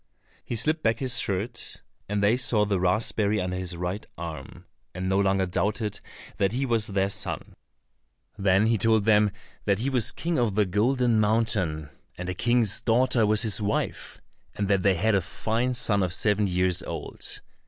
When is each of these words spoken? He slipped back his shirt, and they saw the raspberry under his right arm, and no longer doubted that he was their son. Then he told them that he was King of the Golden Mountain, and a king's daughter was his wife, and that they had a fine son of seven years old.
He 0.43 0.55
slipped 0.55 0.81
back 0.81 0.97
his 0.97 1.19
shirt, 1.19 1.83
and 2.09 2.23
they 2.23 2.35
saw 2.35 2.65
the 2.65 2.79
raspberry 2.79 3.39
under 3.39 3.55
his 3.55 3.77
right 3.77 4.03
arm, 4.17 4.65
and 4.95 5.07
no 5.07 5.19
longer 5.19 5.45
doubted 5.45 5.99
that 6.37 6.53
he 6.53 6.65
was 6.65 6.87
their 6.87 7.07
son. 7.11 7.53
Then 8.35 8.65
he 8.65 8.79
told 8.79 9.05
them 9.05 9.29
that 9.65 9.77
he 9.77 9.91
was 9.91 10.11
King 10.11 10.39
of 10.39 10.55
the 10.55 10.65
Golden 10.65 11.19
Mountain, 11.19 11.91
and 12.17 12.29
a 12.29 12.33
king's 12.33 12.81
daughter 12.81 13.27
was 13.27 13.43
his 13.43 13.61
wife, 13.61 14.19
and 14.55 14.67
that 14.69 14.81
they 14.81 14.95
had 14.95 15.13
a 15.13 15.21
fine 15.21 15.75
son 15.75 16.01
of 16.01 16.15
seven 16.15 16.47
years 16.47 16.81
old. 16.81 17.41